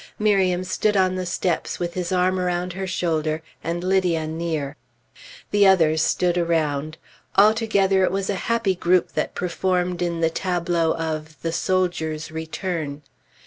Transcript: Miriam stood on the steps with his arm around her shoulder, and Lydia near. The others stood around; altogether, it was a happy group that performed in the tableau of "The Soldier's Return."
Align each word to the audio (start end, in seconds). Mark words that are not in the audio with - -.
Miriam 0.17 0.63
stood 0.63 0.97
on 0.97 1.13
the 1.13 1.27
steps 1.27 1.77
with 1.77 1.93
his 1.93 2.11
arm 2.11 2.39
around 2.39 2.73
her 2.73 2.87
shoulder, 2.87 3.43
and 3.63 3.83
Lydia 3.83 4.25
near. 4.25 4.75
The 5.51 5.67
others 5.67 6.01
stood 6.01 6.39
around; 6.39 6.97
altogether, 7.35 8.03
it 8.03 8.09
was 8.11 8.27
a 8.27 8.33
happy 8.49 8.73
group 8.73 9.11
that 9.11 9.35
performed 9.35 10.01
in 10.01 10.19
the 10.19 10.31
tableau 10.31 10.95
of 10.95 11.39
"The 11.43 11.51
Soldier's 11.51 12.31
Return." 12.31 13.03